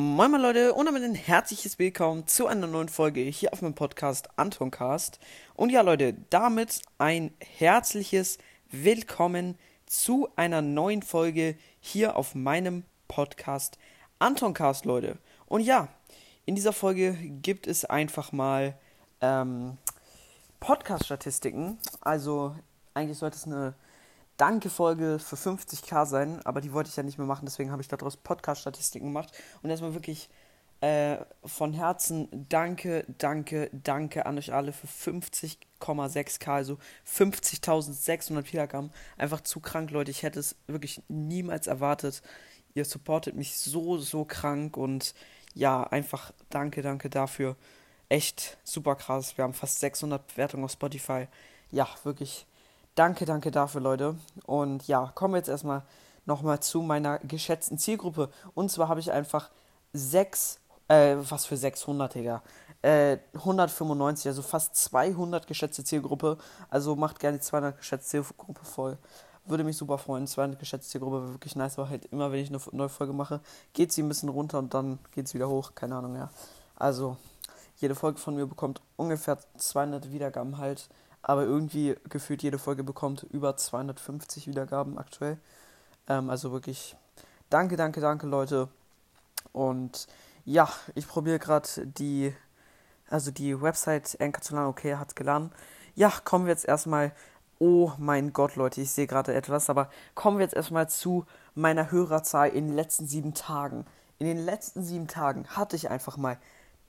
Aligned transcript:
Moin 0.00 0.30
moin 0.30 0.40
Leute 0.40 0.74
und 0.74 0.86
damit 0.86 1.02
ein 1.02 1.16
herzliches 1.16 1.80
Willkommen 1.80 2.24
zu 2.28 2.46
einer 2.46 2.68
neuen 2.68 2.88
Folge 2.88 3.22
hier 3.22 3.52
auf 3.52 3.62
meinem 3.62 3.74
Podcast 3.74 4.28
Antoncast. 4.36 5.18
Und 5.56 5.70
ja 5.70 5.80
Leute, 5.80 6.14
damit 6.30 6.82
ein 6.98 7.32
herzliches 7.40 8.38
Willkommen 8.70 9.58
zu 9.86 10.28
einer 10.36 10.62
neuen 10.62 11.02
Folge 11.02 11.56
hier 11.80 12.14
auf 12.14 12.36
meinem 12.36 12.84
Podcast 13.08 13.76
Antoncast 14.20 14.84
Leute. 14.84 15.18
Und 15.46 15.62
ja, 15.62 15.88
in 16.46 16.54
dieser 16.54 16.72
Folge 16.72 17.14
gibt 17.42 17.66
es 17.66 17.84
einfach 17.84 18.30
mal 18.30 18.78
ähm, 19.20 19.78
Podcast-Statistiken. 20.60 21.76
Also 22.02 22.54
eigentlich 22.94 23.18
sollte 23.18 23.36
es 23.36 23.46
eine 23.46 23.74
Danke-Folge 24.38 25.18
für 25.18 25.36
50k 25.36 26.06
sein, 26.06 26.40
aber 26.46 26.60
die 26.60 26.72
wollte 26.72 26.88
ich 26.88 26.96
ja 26.96 27.02
nicht 27.02 27.18
mehr 27.18 27.26
machen, 27.26 27.44
deswegen 27.44 27.70
habe 27.70 27.82
ich 27.82 27.88
daraus 27.88 28.16
Podcast-Statistiken 28.16 29.08
gemacht. 29.08 29.32
Und 29.62 29.70
erstmal 29.70 29.94
wirklich 29.94 30.30
äh, 30.80 31.16
von 31.44 31.72
Herzen 31.72 32.28
danke, 32.48 33.04
danke, 33.18 33.68
danke 33.72 34.26
an 34.26 34.38
euch 34.38 34.52
alle 34.52 34.72
für 34.72 34.86
50,6k, 34.86 36.48
also 36.48 36.78
50.600 37.04 38.52
Wiedergaben. 38.52 38.92
Einfach 39.16 39.40
zu 39.40 39.58
krank, 39.58 39.90
Leute. 39.90 40.12
Ich 40.12 40.22
hätte 40.22 40.38
es 40.38 40.54
wirklich 40.68 41.02
niemals 41.08 41.66
erwartet. 41.66 42.22
Ihr 42.74 42.84
supportet 42.84 43.34
mich 43.34 43.56
so, 43.56 43.98
so 43.98 44.24
krank 44.24 44.76
und 44.76 45.14
ja, 45.52 45.82
einfach 45.82 46.32
danke, 46.48 46.82
danke 46.82 47.10
dafür. 47.10 47.56
Echt 48.08 48.56
super 48.62 48.94
krass. 48.94 49.36
Wir 49.36 49.42
haben 49.42 49.54
fast 49.54 49.80
600 49.80 50.28
Bewertungen 50.28 50.64
auf 50.64 50.72
Spotify. 50.72 51.26
Ja, 51.72 51.88
wirklich 52.04 52.46
Danke, 52.98 53.26
danke 53.26 53.52
dafür, 53.52 53.80
Leute. 53.80 54.16
Und 54.44 54.88
ja, 54.88 55.12
kommen 55.14 55.34
wir 55.34 55.38
jetzt 55.38 55.48
erstmal 55.48 55.82
nochmal 56.26 56.58
zu 56.58 56.82
meiner 56.82 57.20
geschätzten 57.20 57.78
Zielgruppe. 57.78 58.28
Und 58.56 58.72
zwar 58.72 58.88
habe 58.88 58.98
ich 58.98 59.12
einfach 59.12 59.50
sechs, 59.92 60.58
äh, 60.88 61.14
was 61.16 61.46
für 61.46 61.56
600, 61.56 62.16
Digga. 62.16 62.42
Äh, 62.82 63.18
195, 63.34 64.26
also 64.26 64.42
fast 64.42 64.74
200 64.74 65.46
geschätzte 65.46 65.84
Zielgruppe. 65.84 66.38
Also 66.70 66.96
macht 66.96 67.20
gerne 67.20 67.38
die 67.38 67.44
200 67.44 67.78
geschätzte 67.78 68.10
Zielgruppe 68.10 68.64
voll. 68.64 68.98
Würde 69.44 69.62
mich 69.62 69.76
super 69.76 69.98
freuen. 69.98 70.26
200 70.26 70.58
geschätzte 70.58 70.90
Zielgruppe 70.90 71.22
wäre 71.22 71.34
wirklich 71.34 71.54
nice, 71.54 71.78
aber 71.78 71.90
halt 71.90 72.06
immer, 72.06 72.32
wenn 72.32 72.40
ich 72.40 72.48
eine 72.48 72.60
neue 72.72 72.88
Folge 72.88 73.12
mache, 73.12 73.40
geht 73.74 73.92
sie 73.92 74.02
ein 74.02 74.08
bisschen 74.08 74.28
runter 74.28 74.58
und 74.58 74.74
dann 74.74 74.98
geht 75.12 75.26
es 75.26 75.34
wieder 75.34 75.48
hoch. 75.48 75.76
Keine 75.76 75.94
Ahnung, 75.94 76.16
ja. 76.16 76.30
Also, 76.74 77.16
jede 77.76 77.94
Folge 77.94 78.18
von 78.18 78.34
mir 78.34 78.46
bekommt 78.46 78.80
ungefähr 78.96 79.38
200 79.56 80.10
Wiedergaben 80.10 80.58
halt 80.58 80.88
aber 81.28 81.44
irgendwie 81.44 81.94
gefühlt 82.08 82.42
jede 82.42 82.58
Folge 82.58 82.82
bekommt 82.82 83.24
über 83.30 83.54
250 83.54 84.48
Wiedergaben 84.48 84.98
aktuell. 84.98 85.38
Ähm, 86.08 86.30
also 86.30 86.52
wirklich 86.52 86.96
danke, 87.50 87.76
danke, 87.76 88.00
danke 88.00 88.26
Leute. 88.26 88.68
Und 89.52 90.08
ja, 90.46 90.70
ich 90.94 91.06
probiere 91.06 91.38
gerade 91.38 91.68
die, 91.84 92.34
also 93.10 93.30
die 93.30 93.60
Website 93.60 94.16
Anchor 94.22 94.40
zu 94.40 94.54
laden. 94.54 94.68
Okay, 94.68 94.96
hat 94.96 95.16
geladen. 95.16 95.52
Ja, 95.94 96.10
kommen 96.24 96.46
wir 96.46 96.52
jetzt 96.52 96.64
erstmal. 96.64 97.12
Oh 97.58 97.92
mein 97.98 98.32
Gott, 98.32 98.56
Leute, 98.56 98.80
ich 98.80 98.90
sehe 98.90 99.06
gerade 99.06 99.34
etwas, 99.34 99.68
aber 99.68 99.90
kommen 100.14 100.38
wir 100.38 100.44
jetzt 100.44 100.54
erstmal 100.54 100.88
zu 100.88 101.26
meiner 101.54 101.90
Hörerzahl 101.90 102.48
in 102.48 102.68
den 102.68 102.74
letzten 102.74 103.06
sieben 103.06 103.34
Tagen. 103.34 103.84
In 104.18 104.26
den 104.26 104.38
letzten 104.38 104.82
sieben 104.82 105.08
Tagen 105.08 105.46
hatte 105.48 105.76
ich 105.76 105.90
einfach 105.90 106.16
mal 106.16 106.38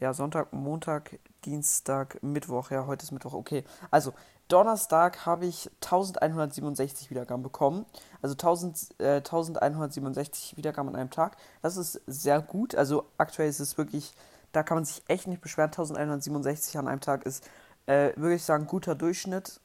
ja, 0.00 0.12
Sonntag, 0.12 0.52
Montag, 0.52 1.18
Dienstag, 1.44 2.22
Mittwoch. 2.22 2.70
Ja, 2.70 2.86
heute 2.86 3.04
ist 3.04 3.12
Mittwoch. 3.12 3.34
Okay. 3.34 3.64
Also, 3.90 4.12
Donnerstag 4.48 5.24
habe 5.26 5.46
ich 5.46 5.70
1167 5.82 7.10
Wiedergaben 7.10 7.42
bekommen. 7.42 7.86
Also 8.20 8.34
1000, 8.34 9.00
äh, 9.00 9.20
1167 9.22 10.56
Wiedergaben 10.56 10.88
an 10.90 10.96
einem 10.96 11.10
Tag. 11.10 11.36
Das 11.62 11.76
ist 11.76 12.00
sehr 12.06 12.40
gut. 12.40 12.74
Also, 12.74 13.04
aktuell 13.18 13.48
ist 13.48 13.60
es 13.60 13.78
wirklich, 13.78 14.14
da 14.52 14.62
kann 14.62 14.76
man 14.76 14.84
sich 14.84 15.02
echt 15.08 15.26
nicht 15.26 15.40
beschweren. 15.40 15.70
1167 15.70 16.78
an 16.78 16.88
einem 16.88 17.00
Tag 17.00 17.24
ist, 17.24 17.48
äh, 17.86 18.12
würde 18.16 18.34
ich 18.34 18.44
sagen, 18.44 18.66
guter 18.66 18.94
Durchschnitt. 18.94 19.60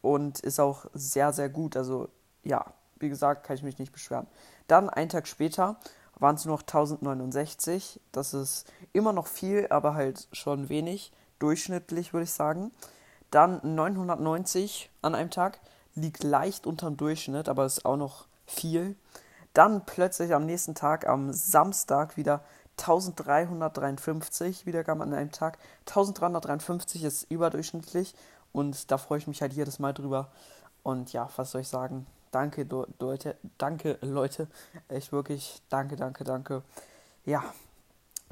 Und 0.00 0.40
ist 0.40 0.60
auch 0.60 0.86
sehr, 0.94 1.32
sehr 1.32 1.48
gut. 1.48 1.76
Also, 1.76 2.08
ja, 2.44 2.72
wie 3.00 3.08
gesagt, 3.08 3.44
kann 3.44 3.56
ich 3.56 3.62
mich 3.62 3.78
nicht 3.78 3.92
beschweren. 3.92 4.26
Dann, 4.68 4.90
einen 4.90 5.08
Tag 5.08 5.26
später, 5.26 5.76
waren 6.20 6.36
es 6.36 6.44
nur 6.44 6.54
noch 6.54 6.62
1069. 6.62 8.00
Das 8.12 8.34
ist 8.34 8.70
immer 8.92 9.12
noch 9.12 9.26
viel, 9.26 9.66
aber 9.70 9.94
halt 9.94 10.28
schon 10.32 10.68
wenig. 10.68 11.12
Durchschnittlich 11.38 12.12
würde 12.12 12.24
ich 12.24 12.32
sagen. 12.32 12.72
Dann 13.30 13.60
990 13.62 14.90
an 15.02 15.14
einem 15.14 15.30
Tag. 15.30 15.60
Liegt 15.94 16.22
leicht 16.22 16.66
unterm 16.66 16.96
Durchschnitt, 16.96 17.48
aber 17.48 17.66
ist 17.66 17.84
auch 17.84 17.96
noch 17.96 18.26
viel. 18.46 18.96
Dann 19.52 19.84
plötzlich 19.84 20.34
am 20.34 20.46
nächsten 20.46 20.74
Tag, 20.74 21.06
am 21.06 21.32
Samstag, 21.32 22.16
wieder 22.16 22.42
1353 22.78 24.66
Wiedergaben 24.66 25.02
an 25.02 25.12
einem 25.12 25.32
Tag. 25.32 25.58
1353 25.88 27.04
ist 27.04 27.30
überdurchschnittlich 27.30 28.14
und 28.52 28.90
da 28.90 28.98
freue 28.98 29.18
ich 29.18 29.26
mich 29.26 29.42
halt 29.42 29.52
jedes 29.52 29.78
Mal 29.78 29.92
drüber. 29.92 30.28
Und 30.82 31.12
ja, 31.12 31.28
was 31.36 31.50
soll 31.50 31.62
ich 31.62 31.68
sagen? 31.68 32.06
Danke, 32.30 32.66
Leute. 32.98 33.36
Danke, 33.56 33.98
Leute. 34.00 34.48
Echt 34.88 35.12
wirklich. 35.12 35.62
Danke, 35.68 35.96
danke, 35.96 36.24
danke. 36.24 36.62
Ja. 37.24 37.42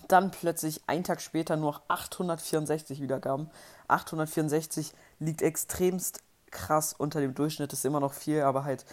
Dann 0.09 0.31
plötzlich 0.31 0.83
einen 0.87 1.05
Tag 1.05 1.21
später 1.21 1.57
nur 1.57 1.81
864 1.89 3.01
Wiedergaben. 3.01 3.51
864 3.89 4.93
liegt 5.19 5.43
extremst 5.43 6.21
krass 6.51 6.93
unter 6.93 7.21
dem 7.21 7.35
Durchschnitt. 7.35 7.73
Ist 7.73 7.85
immer 7.85 8.01
noch 8.01 8.13
viel, 8.13 8.43
aber 8.43 8.65
halt 8.65 8.85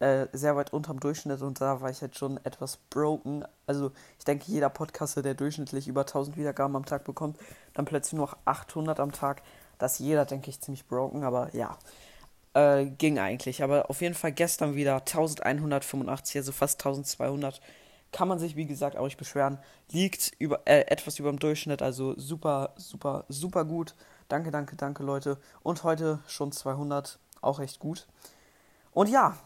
äh, 0.00 0.26
sehr 0.32 0.56
weit 0.56 0.72
unter 0.72 0.92
dem 0.92 1.00
Durchschnitt. 1.00 1.42
Und 1.42 1.60
da 1.60 1.80
war 1.80 1.90
ich 1.90 2.00
halt 2.02 2.16
schon 2.16 2.38
etwas 2.44 2.76
broken. 2.76 3.44
Also, 3.66 3.92
ich 4.18 4.24
denke, 4.24 4.44
jeder 4.46 4.68
Podcaster, 4.68 5.22
der 5.22 5.34
durchschnittlich 5.34 5.88
über 5.88 6.02
1000 6.02 6.36
Wiedergaben 6.36 6.76
am 6.76 6.84
Tag 6.84 7.04
bekommt, 7.04 7.38
dann 7.74 7.84
plötzlich 7.84 8.14
nur 8.14 8.36
800 8.44 9.00
am 9.00 9.12
Tag. 9.12 9.42
Das 9.78 9.98
jeder, 9.98 10.24
denke 10.24 10.50
ich, 10.50 10.60
ziemlich 10.60 10.86
broken. 10.86 11.24
Aber 11.24 11.54
ja. 11.54 11.76
Äh, 12.54 12.86
ging 12.86 13.18
eigentlich. 13.18 13.62
Aber 13.62 13.90
auf 13.90 14.00
jeden 14.00 14.14
Fall 14.14 14.32
gestern 14.32 14.74
wieder 14.74 14.96
1185, 14.96 16.36
also 16.36 16.52
fast 16.52 16.80
1200. 16.80 17.60
Kann 18.12 18.26
man 18.26 18.40
sich, 18.40 18.56
wie 18.56 18.66
gesagt, 18.66 18.96
auch 18.96 19.04
nicht 19.04 19.18
beschweren. 19.18 19.58
Liegt 19.92 20.32
über, 20.38 20.60
äh, 20.66 20.80
etwas 20.88 21.18
über 21.18 21.30
dem 21.30 21.38
Durchschnitt, 21.38 21.80
also 21.80 22.18
super, 22.18 22.74
super, 22.76 23.24
super 23.28 23.64
gut. 23.64 23.94
Danke, 24.28 24.50
danke, 24.50 24.76
danke, 24.76 25.02
Leute. 25.02 25.38
Und 25.62 25.84
heute 25.84 26.20
schon 26.26 26.50
200, 26.50 27.18
auch 27.40 27.60
echt 27.60 27.78
gut. 27.78 28.08
Und 28.92 29.08
ja, 29.08 29.36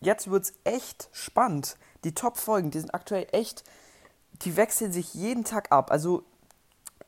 jetzt 0.00 0.30
wird's 0.30 0.54
echt 0.64 1.08
spannend. 1.12 1.76
Die 2.04 2.14
Top-Folgen, 2.14 2.70
die 2.70 2.80
sind 2.80 2.94
aktuell 2.94 3.26
echt, 3.32 3.64
die 4.42 4.56
wechseln 4.56 4.92
sich 4.92 5.12
jeden 5.14 5.44
Tag 5.44 5.72
ab. 5.72 5.90
Also 5.90 6.24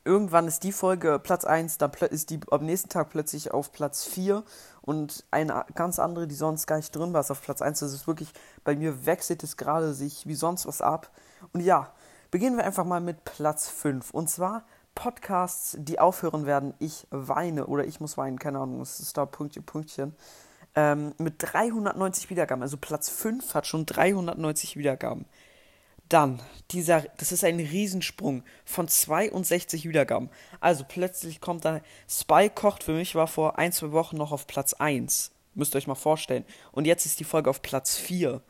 irgendwann 0.08 0.48
ist 0.48 0.64
die 0.64 0.72
Folge 0.72 1.20
Platz 1.22 1.44
1, 1.44 1.78
dann 1.78 1.92
ist 2.10 2.30
die 2.30 2.40
am 2.50 2.64
nächsten 2.64 2.88
Tag 2.88 3.10
plötzlich 3.10 3.52
auf 3.52 3.72
Platz 3.72 4.06
4 4.06 4.42
und 4.80 5.24
eine 5.30 5.66
ganz 5.74 5.98
andere, 5.98 6.26
die 6.26 6.34
sonst 6.34 6.66
gar 6.66 6.76
nicht 6.76 6.96
drin 6.96 7.12
war, 7.12 7.20
ist 7.20 7.30
auf 7.30 7.42
Platz 7.42 7.60
1. 7.60 7.80
Das 7.80 7.92
ist 7.92 8.06
wirklich, 8.06 8.32
bei 8.64 8.74
mir 8.74 9.04
wechselt 9.04 9.44
es 9.44 9.58
gerade 9.58 9.92
sich 9.92 10.26
wie 10.26 10.34
sonst 10.34 10.66
was 10.66 10.80
ab. 10.80 11.10
Und 11.52 11.60
ja, 11.60 11.92
beginnen 12.30 12.56
wir 12.56 12.64
einfach 12.64 12.86
mal 12.86 13.02
mit 13.02 13.22
Platz 13.24 13.68
5. 13.68 14.10
Und 14.12 14.30
zwar 14.30 14.64
Podcasts, 14.94 15.76
die 15.78 16.00
aufhören 16.00 16.46
werden. 16.46 16.72
Ich 16.78 17.06
weine 17.10 17.66
oder 17.66 17.84
ich 17.84 18.00
muss 18.00 18.16
weinen, 18.16 18.38
keine 18.38 18.60
Ahnung, 18.60 18.80
es 18.80 18.98
ist 18.98 19.18
da 19.18 19.26
Pünktchen, 19.26 19.64
Pünktchen. 19.64 20.16
Ähm, 20.74 21.12
mit 21.18 21.34
390 21.38 22.30
Wiedergaben. 22.30 22.62
Also 22.62 22.78
Platz 22.78 23.10
5 23.10 23.54
hat 23.54 23.66
schon 23.66 23.84
390 23.84 24.78
Wiedergaben. 24.78 25.26
Dann, 26.08 26.40
dieser, 26.70 27.02
das 27.18 27.32
ist 27.32 27.44
ein 27.44 27.60
Riesensprung 27.60 28.42
von 28.64 28.88
62 28.88 29.88
Wiedergaben. 29.88 30.30
Also 30.60 30.84
plötzlich 30.88 31.40
kommt 31.40 31.64
da, 31.64 31.80
Spy 32.08 32.50
kocht 32.54 32.82
für 32.82 32.92
mich 32.92 33.14
war 33.14 33.26
vor 33.26 33.58
ein, 33.58 33.72
zwei 33.72 33.92
Wochen 33.92 34.16
noch 34.16 34.32
auf 34.32 34.46
Platz 34.46 34.72
1. 34.74 35.32
Müsst 35.54 35.74
ihr 35.74 35.78
euch 35.78 35.86
mal 35.86 35.94
vorstellen. 35.94 36.44
Und 36.72 36.86
jetzt 36.86 37.04
ist 37.04 37.20
die 37.20 37.24
Folge 37.24 37.50
auf 37.50 37.62
Platz 37.62 37.96
4. 37.96 38.40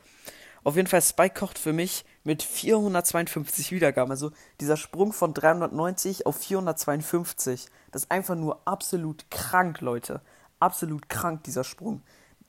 Auf 0.65 0.77
jeden 0.77 0.89
Fall, 0.89 1.01
Spike 1.01 1.39
kocht 1.39 1.59
für 1.59 1.73
mich 1.73 2.05
mit 2.25 2.43
452 2.43 3.73
Wiedergaben. 3.73 4.11
Also 4.11 4.33
dieser 4.61 4.77
Sprung 4.77 5.13
von 5.13 5.33
390 5.33 6.27
auf 6.27 6.37
452. 6.37 7.69
Das 7.91 8.03
ist 8.03 8.11
einfach 8.11 8.35
nur 8.35 8.61
absolut 8.67 9.31
krank, 9.31 9.81
Leute. 9.81 10.21
Absolut 10.61 11.09
krank, 11.09 11.45
dieser 11.45 11.65
Sprung. 11.65 12.03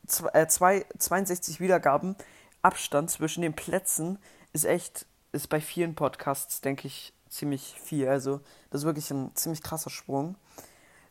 Zwei, 0.06 0.30
äh, 0.34 0.48
zwei, 0.48 0.86
62 0.98 1.60
Wiedergaben. 1.60 2.16
Abstand 2.62 3.10
zwischen 3.10 3.42
den 3.42 3.54
Plätzen 3.54 4.20
ist 4.54 4.66
echt, 4.66 5.06
ist 5.32 5.50
bei 5.50 5.62
vielen 5.62 5.96
Podcasts, 5.96 6.62
denke 6.62 6.88
ich, 6.88 7.14
ziemlich 7.30 7.76
viel. 7.82 8.08
Also, 8.08 8.42
das 8.70 8.82
ist 8.82 8.86
wirklich 8.86 9.10
ein 9.12 9.36
ziemlich 9.36 9.62
krasser 9.62 9.90
Sprung. 9.90 10.36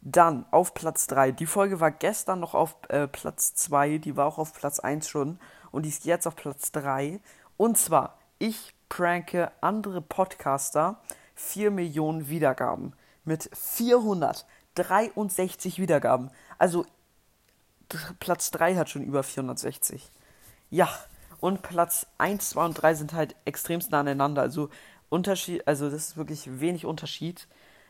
Dann 0.00 0.46
auf 0.50 0.74
Platz 0.74 1.06
3. 1.08 1.32
Die 1.32 1.46
Folge 1.46 1.80
war 1.80 1.90
gestern 1.90 2.38
noch 2.40 2.54
auf 2.54 2.76
äh, 2.88 3.08
Platz 3.08 3.54
2, 3.54 3.98
die 3.98 4.16
war 4.16 4.26
auch 4.26 4.38
auf 4.38 4.54
Platz 4.54 4.78
1 4.78 5.08
schon 5.08 5.40
und 5.70 5.84
die 5.84 5.88
ist 5.88 6.04
jetzt 6.04 6.26
auf 6.26 6.36
Platz 6.36 6.70
3. 6.72 7.20
Und 7.56 7.78
zwar, 7.78 8.18
ich 8.38 8.74
pranke 8.88 9.50
andere 9.60 10.00
Podcaster 10.00 11.00
4 11.34 11.72
Millionen 11.72 12.28
Wiedergaben 12.28 12.92
mit 13.24 13.50
463 13.54 15.80
Wiedergaben. 15.80 16.30
Also 16.58 16.86
Platz 18.20 18.50
3 18.50 18.76
hat 18.76 18.90
schon 18.90 19.02
über 19.02 19.22
460. 19.22 20.10
Ja, 20.70 20.90
und 21.40 21.62
Platz 21.62 22.06
1, 22.18 22.50
2 22.50 22.64
und 22.64 22.74
3 22.74 22.94
sind 22.94 23.12
halt 23.12 23.36
extremst 23.44 23.90
nah 23.90 24.00
aneinander. 24.00 24.42
Also 24.42 24.70
Unterschied, 25.08 25.66
also 25.66 25.90
das 25.90 26.08
ist 26.08 26.16
wirklich 26.16 26.60
wenig 26.60 26.84
Unterschied. 26.84 27.48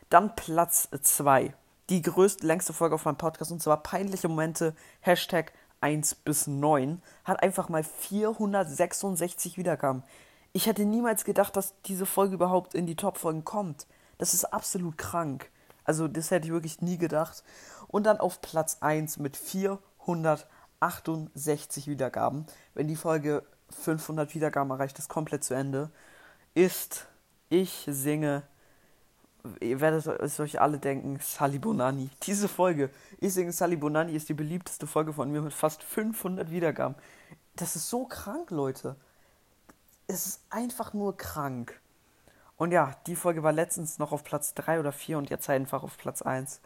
Dann 0.09 0.35
Platz 0.35 0.89
2 1.01 1.53
die 1.89 2.01
größte, 2.01 2.45
längste 2.45 2.73
Folge 2.73 2.95
auf 2.95 3.05
meinem 3.05 3.17
Podcast 3.17 3.51
und 3.51 3.61
zwar 3.61 3.81
peinliche 3.81 4.27
Momente, 4.27 4.75
Hashtag 5.01 5.51
1 5.81 6.15
bis 6.15 6.45
9, 6.47 7.01
hat 7.23 7.41
einfach 7.41 7.69
mal 7.69 7.83
466 7.83 9.57
Wiedergaben. 9.57 10.03
Ich 10.53 10.67
hätte 10.67 10.85
niemals 10.85 11.25
gedacht, 11.25 11.55
dass 11.55 11.73
diese 11.85 12.05
Folge 12.05 12.35
überhaupt 12.35 12.73
in 12.73 12.85
die 12.85 12.95
Top-Folgen 12.95 13.43
kommt. 13.43 13.87
Das 14.17 14.33
ist 14.33 14.45
absolut 14.45 14.97
krank. 14.97 15.49
Also, 15.83 16.07
das 16.07 16.31
hätte 16.31 16.47
ich 16.47 16.53
wirklich 16.53 16.81
nie 16.81 16.97
gedacht. 16.97 17.43
Und 17.87 18.05
dann 18.05 18.19
auf 18.19 18.41
Platz 18.41 18.77
1 18.81 19.17
mit 19.17 19.37
468 20.79 21.87
Wiedergaben. 21.87 22.45
Wenn 22.73 22.87
die 22.87 22.95
Folge 22.95 23.43
500 23.69 24.33
Wiedergaben 24.33 24.71
erreicht, 24.71 24.97
ist 24.99 25.09
komplett 25.09 25.43
zu 25.43 25.53
Ende. 25.53 25.89
Ist 26.53 27.07
Ich 27.49 27.85
singe 27.89 28.43
ihr 29.59 29.79
werdet 29.79 30.05
es 30.05 30.39
euch 30.39 30.59
alle 30.59 30.79
denken, 30.79 31.19
Sally 31.21 31.59
Bonani. 31.59 32.09
Diese 32.23 32.47
Folge, 32.47 32.89
ich 33.19 33.33
singe 33.33 33.51
Sally 33.51 33.77
Bonani, 33.77 34.13
ist 34.13 34.29
die 34.29 34.33
beliebteste 34.33 34.87
Folge 34.87 35.13
von 35.13 35.31
mir 35.31 35.41
mit 35.41 35.53
fast 35.53 35.83
500 35.83 36.51
Wiedergaben. 36.51 36.95
Das 37.55 37.75
ist 37.75 37.89
so 37.89 38.05
krank, 38.05 38.51
Leute. 38.51 38.95
Es 40.07 40.25
ist 40.25 40.41
einfach 40.49 40.93
nur 40.93 41.15
krank. 41.17 41.79
Und 42.57 42.71
ja, 42.71 42.95
die 43.07 43.15
Folge 43.15 43.43
war 43.43 43.53
letztens 43.53 43.99
noch 43.99 44.11
auf 44.11 44.23
Platz 44.23 44.53
3 44.53 44.79
oder 44.79 44.91
4 44.91 45.17
und 45.17 45.29
jetzt 45.29 45.49
einfach 45.49 45.83
auf 45.83 45.97
Platz 45.97 46.21
1. 46.21 46.61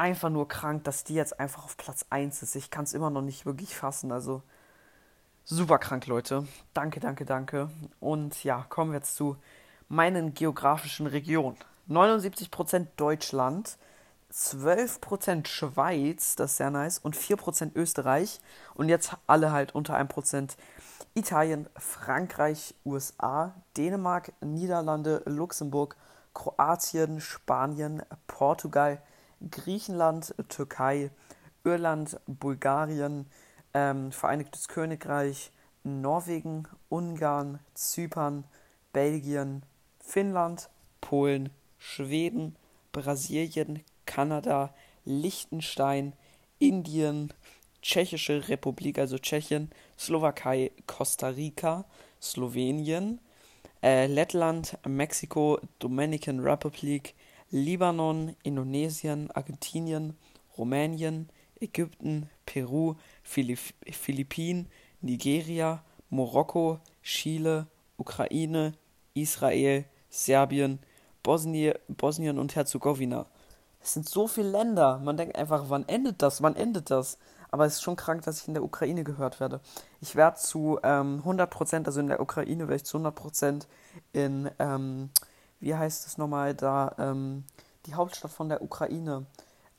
Einfach 0.00 0.30
nur 0.30 0.48
krank, 0.48 0.84
dass 0.84 1.04
die 1.04 1.12
jetzt 1.12 1.38
einfach 1.38 1.62
auf 1.62 1.76
Platz 1.76 2.06
1 2.08 2.42
ist. 2.42 2.56
Ich 2.56 2.70
kann 2.70 2.84
es 2.84 2.94
immer 2.94 3.10
noch 3.10 3.20
nicht 3.20 3.44
wirklich 3.44 3.76
fassen. 3.76 4.12
Also 4.12 4.42
super 5.44 5.78
krank, 5.78 6.06
Leute. 6.06 6.48
Danke, 6.72 7.00
danke, 7.00 7.26
danke. 7.26 7.68
Und 8.00 8.42
ja, 8.42 8.64
kommen 8.70 8.92
wir 8.92 8.96
jetzt 9.00 9.14
zu 9.14 9.36
meinen 9.90 10.32
geografischen 10.32 11.06
Regionen. 11.06 11.58
79% 11.90 12.86
Deutschland, 12.96 13.76
12% 14.32 15.46
Schweiz, 15.46 16.34
das 16.34 16.52
ist 16.52 16.56
sehr 16.56 16.70
nice, 16.70 16.98
und 16.98 17.14
4% 17.14 17.72
Österreich. 17.74 18.40
Und 18.72 18.88
jetzt 18.88 19.14
alle 19.26 19.52
halt 19.52 19.74
unter 19.74 19.98
1% 19.98 20.56
Italien, 21.12 21.68
Frankreich, 21.76 22.74
USA, 22.86 23.54
Dänemark, 23.76 24.32
Niederlande, 24.40 25.22
Luxemburg, 25.26 25.94
Kroatien, 26.32 27.20
Spanien, 27.20 28.02
Portugal, 28.26 29.02
Griechenland, 29.50 30.34
Türkei, 30.48 31.10
Irland, 31.64 32.20
Bulgarien, 32.26 33.26
ähm, 33.74 34.12
Vereinigtes 34.12 34.68
Königreich, 34.68 35.50
Norwegen, 35.84 36.68
Ungarn, 36.88 37.60
Zypern, 37.74 38.44
Belgien, 38.92 39.62
Finnland, 39.98 40.68
Polen, 41.00 41.50
Schweden, 41.78 42.56
Brasilien, 42.92 43.82
Kanada, 44.04 44.74
Liechtenstein, 45.04 46.12
Indien, 46.58 47.32
Tschechische 47.82 48.48
Republik, 48.48 48.98
also 48.98 49.16
Tschechien, 49.18 49.70
Slowakei, 49.98 50.72
Costa 50.86 51.28
Rica, 51.28 51.86
Slowenien, 52.20 53.20
äh, 53.82 54.06
Lettland, 54.06 54.76
Mexiko, 54.86 55.58
Dominican 55.78 56.40
Republic, 56.40 57.14
Libanon, 57.50 58.36
Indonesien, 58.42 59.30
Argentinien, 59.32 60.16
Rumänien, 60.56 61.28
Ägypten, 61.60 62.28
Peru, 62.46 62.94
Philipp 63.22 63.58
Philippinen, 63.90 64.68
Nigeria, 65.00 65.82
Marokko, 66.10 66.80
Chile, 67.02 67.66
Ukraine, 67.96 68.74
Israel, 69.14 69.84
Serbien, 70.08 70.78
Bosnien, 71.22 71.74
Bosnien 71.88 72.38
und 72.38 72.54
Herzegowina. 72.54 73.26
Es 73.82 73.94
sind 73.94 74.08
so 74.08 74.26
viele 74.26 74.50
Länder. 74.50 74.98
Man 74.98 75.16
denkt 75.16 75.36
einfach, 75.36 75.64
wann 75.68 75.88
endet 75.88 76.22
das? 76.22 76.42
Wann 76.42 76.56
endet 76.56 76.90
das? 76.90 77.18
Aber 77.50 77.66
es 77.66 77.74
ist 77.74 77.82
schon 77.82 77.96
krank, 77.96 78.22
dass 78.22 78.42
ich 78.42 78.48
in 78.48 78.54
der 78.54 78.62
Ukraine 78.62 79.04
gehört 79.04 79.40
werde. 79.40 79.60
Ich 80.00 80.14
werde 80.14 80.36
zu 80.36 80.78
ähm, 80.82 81.22
100%, 81.24 81.86
also 81.86 82.00
in 82.00 82.08
der 82.08 82.20
Ukraine 82.20 82.68
werde 82.68 82.76
ich 82.76 82.84
zu 82.84 82.98
100% 82.98 83.66
in, 84.12 84.50
ähm, 84.58 85.10
wie 85.60 85.74
heißt 85.74 86.06
es 86.06 86.18
nochmal 86.18 86.54
da, 86.54 86.94
ähm, 86.98 87.44
die 87.86 87.94
Hauptstadt 87.94 88.32
von 88.32 88.48
der 88.48 88.62
Ukraine. 88.62 89.26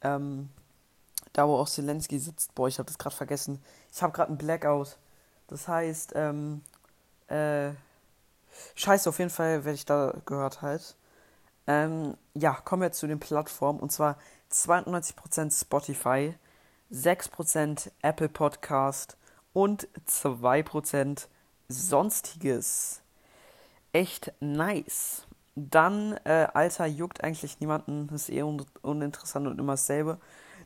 Ähm, 0.01 0.50
da, 1.33 1.48
wo 1.48 1.56
auch 1.56 1.69
Zelensky 1.69 2.19
sitzt. 2.19 2.54
Boah, 2.56 2.68
ich 2.68 2.78
habe 2.80 2.88
das 2.88 2.98
gerade 2.98 3.16
vergessen. 3.16 3.63
Ich 3.92 4.01
habe 4.01 4.13
gerade 4.13 4.30
einen 4.30 4.38
Blackout. 4.38 4.98
Das 5.48 5.68
heißt, 5.68 6.13
ähm, 6.16 6.62
äh, 7.28 7.72
scheiße, 8.75 9.10
auf 9.10 9.19
jeden 9.19 9.30
Fall 9.31 9.63
werde 9.63 9.75
ich 9.75 9.86
da 9.86 10.13
gehört 10.25 10.62
halt. 10.62 10.95
Ähm, 11.68 12.18
ja, 12.33 12.54
kommen 12.54 12.81
wir 12.81 12.92
zu 12.92 13.07
den 13.07 13.19
Plattformen. 13.19 13.80
Und 13.80 13.92
zwar 13.92 14.18
92% 14.52 15.61
Spotify, 15.61 16.35
6% 16.92 17.92
Apple 18.02 18.30
Podcast 18.30 19.18
und 19.54 19.88
2% 20.07 21.28
Sonstiges. 21.69 23.02
Echt 23.94 24.33
nice. 24.40 25.26
Dann, 25.56 26.14
äh, 26.24 26.48
Alter, 26.54 26.86
juckt 26.86 27.24
eigentlich 27.24 27.60
niemanden, 27.60 28.10
ist 28.14 28.30
eh 28.30 28.42
un 28.44 28.66
uninteressant 28.81 29.48
und 29.48 29.60
immer 29.60 29.74
dasselbe. 29.74 30.20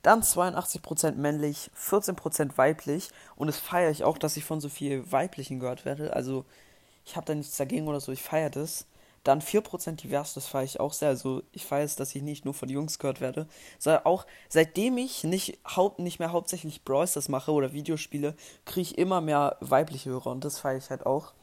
Dann 0.03 0.21
82% 0.21 1.17
männlich, 1.17 1.71
14% 1.75 2.57
weiblich. 2.57 3.09
Und 3.35 3.47
es 3.49 3.57
feiere 3.59 3.89
ich 3.91 4.03
auch, 4.03 4.17
dass 4.19 4.37
ich 4.37 4.45
von 4.45 4.61
so 4.61 4.69
viel 4.69 5.11
Weiblichen 5.11 5.59
gehört 5.59 5.85
werde. 5.85 6.13
Also, 6.13 6.45
ich 7.05 7.15
habe 7.15 7.25
da 7.25 7.35
nichts 7.35 7.57
dagegen 7.57 7.87
oder 7.87 7.99
so, 7.99 8.11
ich 8.11 8.23
feiere 8.23 8.49
das. 8.49 8.85
Dann 9.23 9.41
4% 9.41 10.03
divers, 10.03 10.35
das 10.35 10.45
feiere 10.47 10.65
ich 10.65 10.79
auch 10.79 10.93
sehr. 10.93 11.09
Also 11.09 11.41
ich 11.51 11.65
feiere 11.65 11.85
es, 11.85 11.95
dass 11.95 12.13
ich 12.15 12.21
nicht 12.21 12.45
nur 12.45 12.53
von 12.53 12.69
Jungs 12.69 12.99
gehört 12.99 13.21
werde, 13.21 13.47
sondern 13.79 14.05
auch 14.05 14.25
seitdem 14.49 14.97
ich 14.99 15.23
nicht, 15.23 15.57
haupt, 15.67 15.97
nicht 15.99 16.19
mehr 16.19 16.31
hauptsächlich 16.31 16.83
Brawl 16.83 17.07
das 17.11 17.27
mache 17.27 17.51
oder 17.51 17.73
Videospiele, 17.73 18.35
kriege 18.65 18.81
ich 18.81 18.97
immer 18.99 19.21
mehr 19.21 19.57
weibliche 19.61 20.11
Hörer 20.11 20.27
und 20.27 20.45
das 20.45 20.59
feiere 20.59 20.77
ich 20.77 20.91
halt 20.91 21.07
auch, 21.07 21.33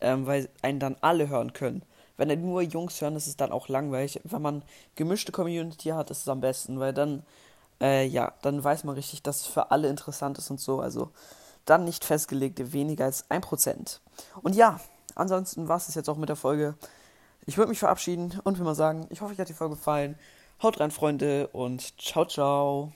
ähm, 0.00 0.26
weil 0.26 0.48
einen 0.62 0.80
dann 0.80 0.96
alle 1.00 1.28
hören 1.28 1.52
können. 1.52 1.84
Wenn 2.18 2.28
dann 2.28 2.42
nur 2.42 2.60
Jungs 2.60 3.00
hören, 3.00 3.16
ist 3.16 3.26
es 3.26 3.36
dann 3.36 3.52
auch 3.52 3.68
langweilig. 3.68 4.20
Wenn 4.24 4.42
man 4.42 4.62
gemischte 4.96 5.32
Community 5.32 5.90
hat, 5.90 6.10
ist 6.10 6.22
es 6.22 6.28
am 6.28 6.40
besten, 6.42 6.78
weil 6.80 6.92
dann, 6.92 7.22
äh, 7.80 8.06
ja, 8.06 8.34
dann 8.42 8.62
weiß 8.62 8.84
man 8.84 8.94
richtig, 8.96 9.22
dass 9.22 9.42
es 9.42 9.46
für 9.46 9.70
alle 9.70 9.88
interessant 9.88 10.36
ist 10.36 10.50
und 10.50 10.60
so. 10.60 10.80
Also 10.80 11.10
dann 11.64 11.84
nicht 11.84 12.04
festgelegte 12.04 12.72
weniger 12.72 13.06
als 13.06 13.30
1%. 13.30 14.00
Und 14.42 14.54
ja, 14.54 14.80
ansonsten 15.14 15.68
war 15.68 15.76
es 15.76 15.94
jetzt 15.94 16.08
auch 16.08 16.16
mit 16.16 16.28
der 16.28 16.36
Folge. 16.36 16.74
Ich 17.46 17.56
würde 17.56 17.70
mich 17.70 17.78
verabschieden 17.78 18.38
und 18.44 18.58
will 18.58 18.64
mal 18.64 18.74
sagen, 18.74 19.06
ich 19.10 19.20
hoffe, 19.20 19.32
euch 19.32 19.38
hat 19.38 19.48
die 19.48 19.54
Folge 19.54 19.76
gefallen. 19.76 20.18
Haut 20.62 20.80
rein, 20.80 20.90
Freunde, 20.90 21.48
und 21.52 22.00
ciao, 22.00 22.26
ciao. 22.26 22.92